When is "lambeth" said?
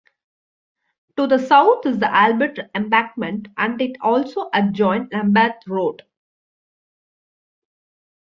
5.13-5.61